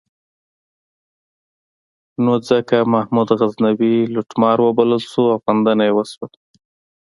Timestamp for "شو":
5.09-5.23